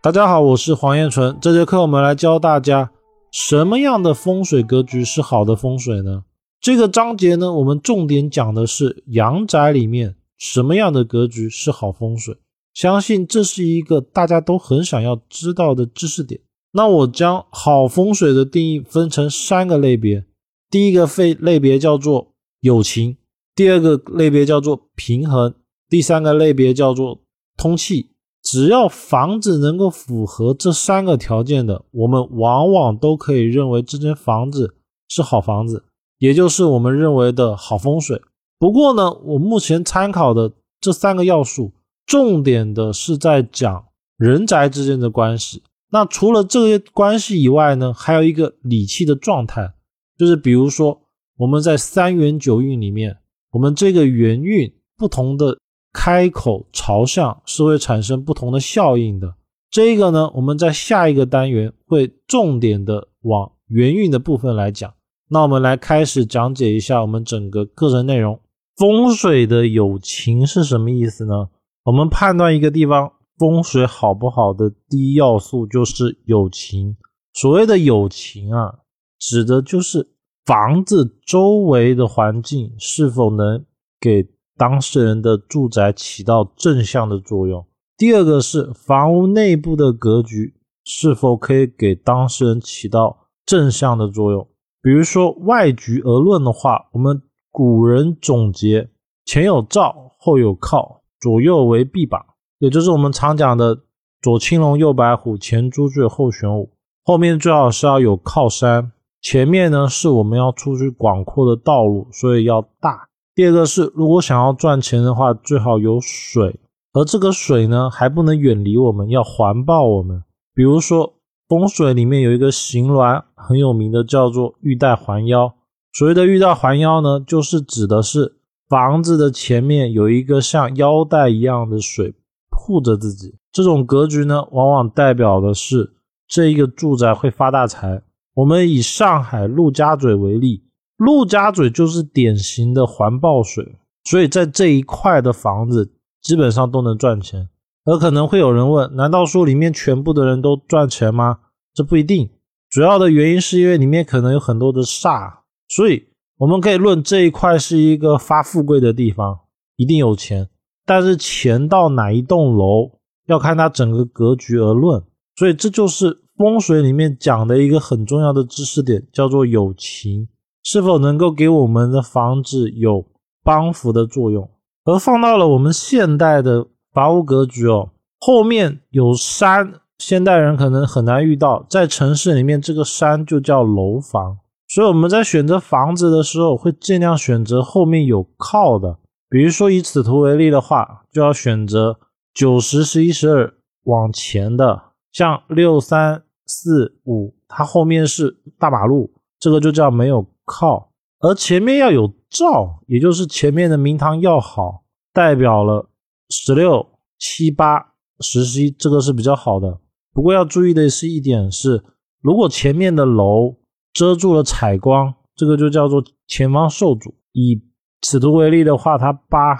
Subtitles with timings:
[0.00, 1.36] 大家好，我是黄彦纯。
[1.40, 2.92] 这节课我们来教大家
[3.32, 6.22] 什么样的风水格局是好的风水呢？
[6.60, 12.36] 这个章节呢，我们重点讲的是阳宅里面什么样的格局是好风水。
[12.72, 16.40] 相信这是一个大家都很想要知道的知识点。
[16.70, 20.24] 那我将好风水的定义分成三个类别，
[20.70, 23.16] 第一个类类别叫做友情，
[23.56, 25.52] 第二个类别叫做平衡，
[25.88, 27.20] 第三个类别叫做
[27.56, 28.12] 通气。
[28.50, 34.74] 只要房子能够符合这三个条件的，我们往往都可以认为这间房子
[35.06, 35.84] 是好房子，
[36.16, 38.22] 也就是我们认为的好风水。
[38.58, 40.50] 不过呢，我目前参考的
[40.80, 41.74] 这三个要素，
[42.06, 43.84] 重点的是在讲
[44.16, 45.62] 人宅之间的关系。
[45.90, 49.74] 那除了这些关系以外呢，还有一个理气的状态，
[50.16, 51.02] 就是比如说
[51.36, 53.18] 我们在三元九运里面，
[53.50, 55.58] 我们这个元运不同的。
[55.92, 59.34] 开口朝向是会产生不同的效应的。
[59.70, 64.94] 这个呢，我们在下一个单元会重点的往元运的部分来讲。
[65.28, 68.40] 那我们来开始讲解一下我们整个课程内容。
[68.76, 71.48] 风水的有情是什么意思呢？
[71.84, 76.96] 我们判断一个地方风水好不好的第一要素就是有情。
[77.34, 78.78] 所谓的有情啊，
[79.18, 80.08] 指的就是
[80.46, 83.64] 房子周围的环境是否能
[84.00, 84.28] 给。
[84.58, 87.64] 当事人的住宅起到正向的作用。
[87.96, 94.46] 第二个是房屋内部的格局是否可以给当事人起到正向的作用。
[94.82, 98.88] 比如说外局而论的话，我们古人总结
[99.24, 102.24] 前有照，后有靠，左右为臂膀，
[102.58, 103.80] 也就是我们常讲的
[104.22, 106.70] 左青龙，右白虎，前朱雀，后玄武。
[107.04, 113.07] 后面最好是要有靠山，前面呢是我们要出去广阔的道路，所以要大。
[113.38, 116.58] 第二个是，如果想要赚钱的话，最好有水，
[116.92, 120.24] 而这个水呢，还不能远离我们，要环抱我们。
[120.52, 121.14] 比如说，
[121.48, 125.54] 风水里面有一个形峦很有名的，叫做玉带环腰。
[125.92, 132.16] 所谓的玉带环腰呢，就是指的是房子的前面有一个像腰带一样的水
[132.50, 133.36] 护着自己。
[133.52, 135.92] 这种格局呢，往往代表的是
[136.26, 138.02] 这一个住宅会发大财。
[138.34, 140.64] 我们以上海陆家嘴为例。
[140.98, 147.48] 陆家嘴就是典型的环抱水，所以在这一块的房子基本上都能赚钱。
[147.84, 151.38] 而可能会有人问：难道说里面全部的人都赚钱吗？
[151.72, 152.28] 这不一定，
[152.68, 155.38] 主要的原因是因为里面可能有很多的煞，
[155.68, 159.38] 所以我们可以论这一块是一个发富贵的地方，
[159.76, 160.48] 一定有钱。
[160.84, 162.90] 但是钱到哪一栋楼
[163.26, 165.02] 要看它整个格局而论，
[165.36, 170.28] 所以这就是风水里面讲的一个很重要的知识点，叫做有情。
[170.70, 173.06] 是否能够给我们的房子有
[173.42, 174.50] 帮扶的作用？
[174.84, 177.88] 而放到了我们现代的房屋格局哦，
[178.20, 181.64] 后面有山，现代人可能很难遇到。
[181.70, 184.36] 在城市里面，这个山就叫楼房。
[184.66, 188.98] 所以我们在选择房子的时候，会尽量选择后面有靠的。
[189.30, 191.98] 比如说以此图为例的话，就要选择
[192.34, 193.54] 九十、十一、十二
[193.84, 200.26] 往前的，像六三四五，它后面是大马路，这个就叫没有。
[200.48, 205.90] 靠，而前面要有照，也就是前面的明堂要好，代表了
[206.30, 206.86] 十六
[207.18, 209.78] 七八十一，这个是比较好的。
[210.14, 211.84] 不过要注意的是一点是，
[212.22, 213.56] 如果前面的楼
[213.92, 217.14] 遮住了采光，这个就叫做前方受阻。
[217.32, 217.62] 以
[218.00, 219.54] 此图为例的话，它八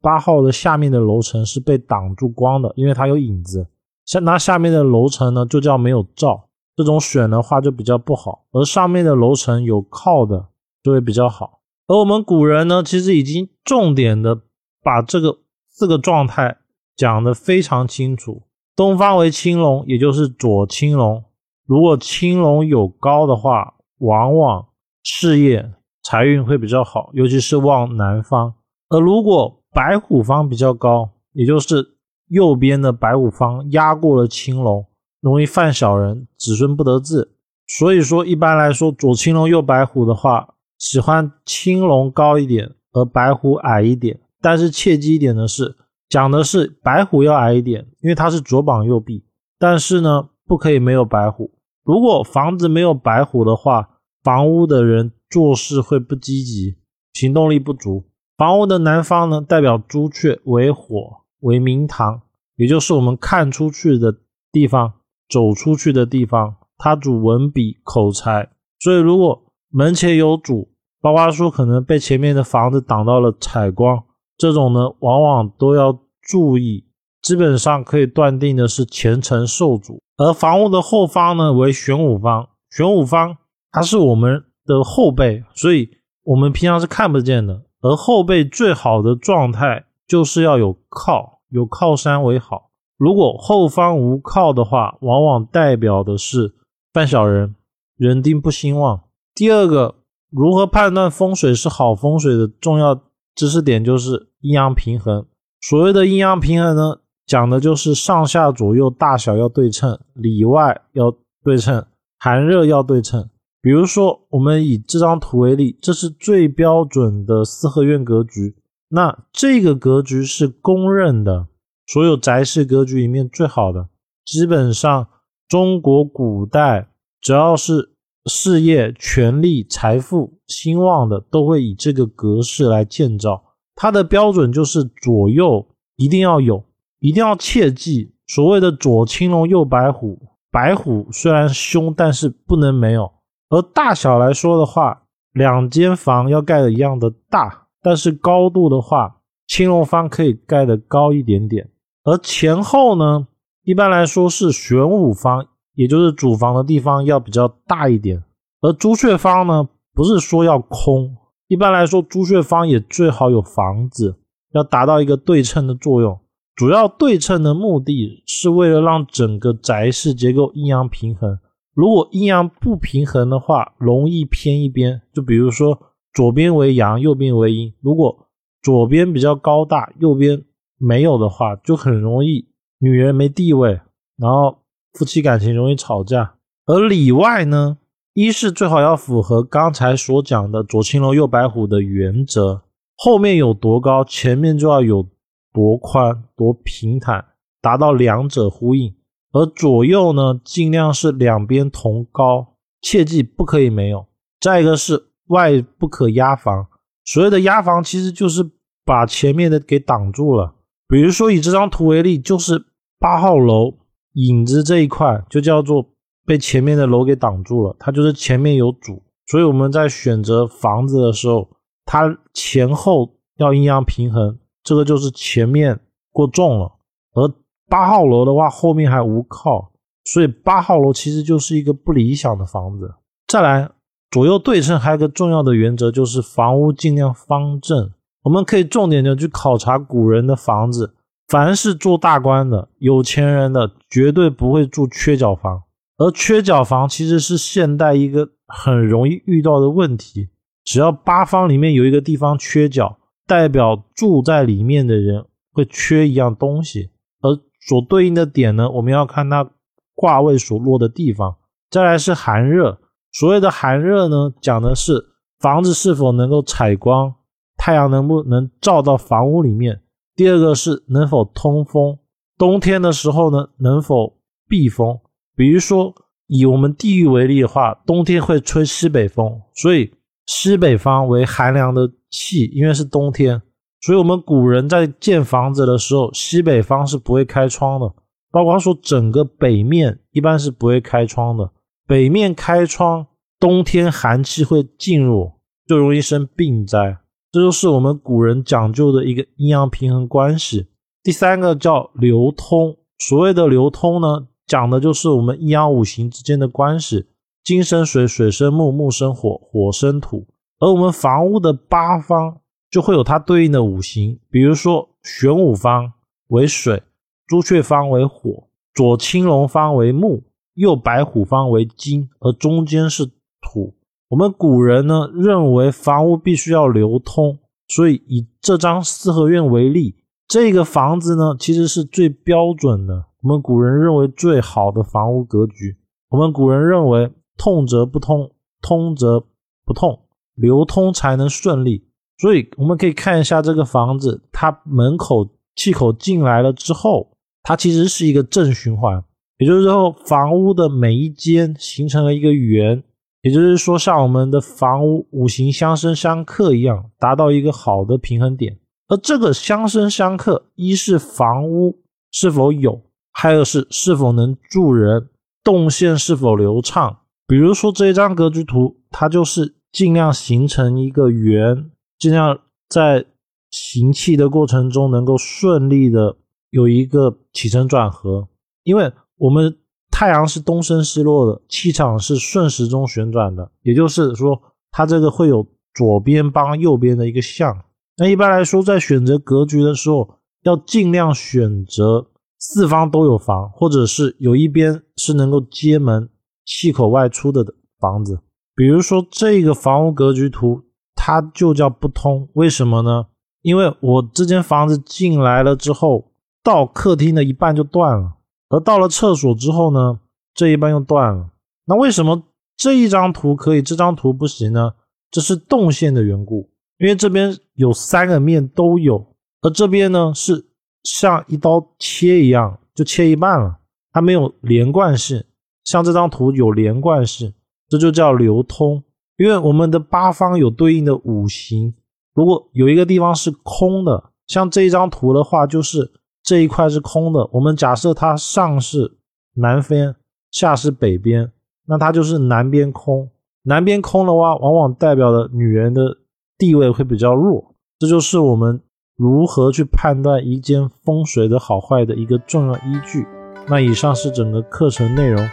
[0.00, 3.68] 八号的下面的楼层是被挡住光的，因为它有影子。
[4.04, 6.48] 像它下面的楼层呢，就叫没有照。
[6.82, 10.48] 这种选的话就比较不好，而上面的楼层有靠的
[10.82, 11.60] 就会比较好。
[11.86, 14.40] 而我们古人呢，其实已经重点的
[14.82, 15.38] 把这个
[15.68, 16.58] 四个状态
[16.96, 18.42] 讲得非常清楚。
[18.74, 21.22] 东方为青龙，也就是左青龙。
[21.66, 24.66] 如果青龙有高的话，往往
[25.04, 25.72] 事业
[26.02, 28.54] 财运会比较好，尤其是往南方。
[28.88, 31.96] 而如果白虎方比较高，也就是
[32.28, 34.84] 右边的白虎方压过了青龙。
[35.22, 37.30] 容易犯小人，子孙不得志。
[37.66, 44.20] 所以说，一般来说，左青龙右白虎的话，喜欢青龙高一点，而白虎矮一点。
[44.40, 45.76] 但是切记一点的是，
[46.08, 49.24] 讲的是白虎要矮一点，因为它是左膀右臂。
[49.58, 51.52] 但是呢，不可以没有白虎。
[51.84, 56.76] 如果房子没有白虎的话，房屋的人做事会不积极，
[57.14, 58.04] 行动力不足。
[58.36, 62.22] 房屋的南方呢，代表朱雀为火，为明堂，
[62.56, 64.16] 也就是我们看出去的
[64.50, 64.94] 地方。
[65.28, 70.70] 走出去的地方，它主文笔口才，所以如果门前有主，
[71.00, 74.04] 包括说可能被前面的房子挡到了采光，
[74.36, 76.84] 这种呢，往往都要注意
[77.22, 80.00] 基本上可以断定的是前程受阻。
[80.16, 83.36] 而房屋的后方呢为玄武方，玄武方
[83.70, 85.88] 它是我们的后背，所以
[86.24, 87.62] 我们平常是看不见的。
[87.80, 92.70] 而后背最好的状态就是要有靠，有靠山为好。
[93.02, 96.54] 如果后方无靠的话，往往代表的是
[96.92, 97.56] 犯小人，
[97.96, 99.02] 人丁不兴旺。
[99.34, 99.96] 第二个，
[100.30, 103.02] 如何判断风水是好风水的重要
[103.34, 105.26] 知识点就是阴阳平衡。
[105.60, 111.12] 所谓的阴阳平衡呢，讲的就是上下左右大小要对称，里外要
[111.42, 111.84] 对称，
[112.20, 113.28] 寒热要对称。
[113.60, 118.54] 比如说，我们以这张图为例，这是最标准的四合院格局。
[118.90, 121.48] 那这个格局是公认的。
[121.92, 123.86] 所有宅式格局里面最好的，
[124.24, 125.06] 基本上
[125.46, 126.88] 中国古代
[127.20, 127.92] 只要是
[128.24, 133.44] 事业、权力、财富兴旺的，都会以这个格式来建造。
[133.74, 136.64] 它的标准就是左右一定要有，
[136.98, 140.18] 一定要切记所谓的左青龙右白虎。
[140.50, 143.12] 白虎虽然凶，但是不能没有。
[143.50, 145.02] 而大小来说的话，
[145.34, 151.68] 两间房要盖的一样的大，但是高度的话，青龙方可以盖的高一点点。
[152.04, 153.28] 而前后呢，
[153.62, 158.24] 一般来说是玄武方，也就是主房的地方要比较大一点。
[158.60, 161.16] 而朱雀方呢，不是说要空，
[161.46, 164.16] 一般来说朱雀方也最好有房子，
[164.52, 166.18] 要达到一个对称的作用。
[166.54, 171.38] 主要对称的目的是为了让整个宅室结构阴阳平衡。
[171.74, 175.00] 如果阴阳不平衡的话，容易偏一边。
[175.14, 175.78] 就比如说
[176.12, 177.72] 左边为阳，右边为阴。
[177.80, 178.26] 如果
[178.60, 180.44] 左边比较高大，右边。
[180.84, 182.48] 没有的话，就很容易
[182.78, 183.80] 女人没地位，
[184.16, 184.58] 然后
[184.92, 186.34] 夫妻感情容易吵架。
[186.66, 187.78] 而里外呢，
[188.14, 192.62] 一是最好要符合刚才所讲的左青龙右白虎的原则，
[192.96, 195.08] 后面有多高，前面就要有
[195.52, 197.24] 多宽多平坦，
[197.60, 198.92] 达到两者呼应。
[199.32, 204.06] 而左右呢，尽量是两边同高，切记不可以没有。
[204.40, 206.66] 再一个是外不可压房，
[207.04, 208.50] 所谓的压房其实就是
[208.84, 210.56] 把前面的给挡住了。
[210.92, 212.66] 比如说以这张图为例，就是
[212.98, 213.72] 八号楼
[214.12, 215.88] 影子这一块就叫做
[216.26, 221.48] 被前面的楼给挡住了，它就是前面有主，所以我们在选择房子的时候，
[221.86, 225.80] 它前后要阴阳平衡，这个就是前面
[226.10, 226.72] 过重了。
[227.14, 227.26] 而
[227.70, 229.72] 八号楼的话，后面还无靠，
[230.04, 232.96] 所以八号楼其实就是一个不理想的房子。
[233.26, 233.70] 再来，
[234.10, 237.90] 左右对称还有个重要的原则就是房屋尽量方正。
[238.22, 240.94] 我们可以重点的去考察古人的房子，
[241.28, 245.62] 凡是做大官的、有钱人的，绝对不会住缺角房。
[245.98, 250.28] 而缺角房其实是现代一个很容易遇到的问题。
[250.64, 256.90] 只要八方里面有一个地方缺角，代表住在里面的人会缺一样东西。
[257.20, 259.50] 而所对应的点呢，我们要看它
[259.94, 261.36] 卦位所落的地方。
[261.70, 262.78] 再来是寒热，
[263.10, 265.06] 所谓的寒热呢，讲的是
[265.40, 267.14] 房子是否能够采光。
[267.64, 269.82] 太阳能不能照到房屋里面？
[270.16, 271.96] 第二个是能否通风，
[272.36, 274.18] 冬天的时候呢，能否
[274.48, 274.98] 避风？
[275.36, 275.94] 比如说
[276.26, 279.94] 以我们地域为例的话，冬天会吹西北风，所以
[280.26, 283.40] 西北方为寒凉的气，因为是冬天，
[283.80, 287.94] 所以我们古人在建房子的时候，西北方是不会开窗的，
[288.32, 291.52] 包括说整个北面一般是不会开窗的，
[291.86, 293.06] 北面开窗，
[293.38, 296.98] 冬天寒气会进入，就容易生病灾。
[297.32, 300.66] 这就是我们古人讲究的一个阴阳平衡关系。
[301.02, 307.06] 第三个叫流通，所谓的流通呢，讲的就是我们阴阳五行之间的关系：
[307.42, 310.26] 金生水，水生木，木生火，火生土。
[310.58, 312.38] 而我们房屋的八方
[312.70, 315.90] 就会有它对应的五行，比如说玄武方
[316.28, 316.82] 为水，
[317.26, 320.22] 朱雀方为火，左青龙方为木，
[320.52, 323.06] 右白虎方为金，而中间是
[323.40, 323.74] 土。
[324.12, 329.96] 我们古人呢认为房屋必须要流通，所以以这张四合院为例，
[330.28, 333.06] 这个房子呢其实是最标准的。
[333.22, 335.78] 我们古人认为最好的房屋格局。
[336.10, 339.24] 我们古人认为通则不通，通则
[339.64, 339.98] 不通，
[340.34, 341.88] 流通才能顺利。
[342.18, 345.26] 所以我们可以看一下这个房子，它门口
[345.56, 349.02] 气口进来了之后，它其实是一个正循环，
[349.38, 352.84] 也就是说房屋的每一间形成了一个圆。
[353.22, 358.58] 也就是说，像我们的房屋五行相生相克一样，达到一个好的平衡点。
[358.88, 361.78] 而这个相生相克，一是房屋
[362.10, 365.08] 是否有，还有是是否能住人，
[365.44, 366.98] 动线是否流畅。
[367.26, 373.06] 比如说这一张格局图，它就是尽量形成一个圆，尽量在
[373.50, 376.16] 行气的过程中能够顺利的
[376.50, 378.28] 有一个起承转合，
[378.64, 379.56] 因为我们
[380.02, 384.36] 太阳是东升西落的，气场是顺时钟旋转的，也就是说，
[384.72, 387.56] 它这个会有左边帮右边的一个相。
[387.96, 396.10] 那一般来说，在选择格局的时候，要尽量选择四方都有房，或者是有一边是能够接门、
[396.44, 398.18] 气口外出的房子。
[398.56, 400.62] 比如说这个房屋格局图，
[400.96, 402.28] 它就叫不通。
[402.32, 403.06] 为什么呢？
[403.42, 406.10] 因为我这间房子进来了之后，
[406.42, 408.14] 到客厅的一半就断了，
[408.52, 409.98] 而到了厕所之后呢，
[410.34, 411.30] 这一半又断了。
[411.64, 412.22] 那为什么
[412.54, 414.74] 这一张图可以，这张图不行呢？
[415.10, 416.50] 这是动线的缘故。
[416.78, 419.06] 因为这边有三个面都有，
[419.40, 420.44] 而这边呢是
[420.82, 423.58] 像一刀切一样，就切一半了，
[423.90, 425.24] 它没有连贯性。
[425.64, 427.32] 像这张图有连贯性，
[427.68, 428.82] 这就叫流通。
[429.16, 431.72] 因为我们的八方有对应的五行，
[432.14, 435.92] 如果有一个地方是空的，像这一张图的话，就是
[436.32, 437.28] 这一块是空的。
[437.30, 438.96] 我们假设它上是
[439.34, 439.94] 南边，
[440.30, 441.30] 下是北边，
[441.66, 443.10] 那它就是南边空。
[443.42, 445.98] 南边空的话，往往代表了女人的。
[446.38, 448.60] 地位会比较弱，这就是我们
[448.96, 453.06] 如何去判断一间风水的好坏的一个重要依据。
[453.46, 455.24] 那以上是整个课程内容。